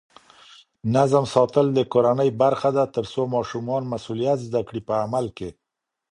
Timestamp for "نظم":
0.95-1.23